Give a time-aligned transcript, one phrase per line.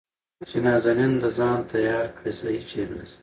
[0.49, 3.17] چې نازنين د ځان تيار کړي زه هېچېرې نه ځم.